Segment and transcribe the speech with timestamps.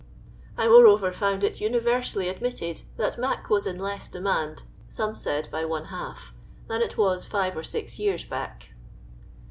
[0.57, 5.63] I moreover found it universally admitted, that "mac" was in less demand— some said by
[5.63, 6.33] one half—
[6.69, 8.71] than it was five or six years back.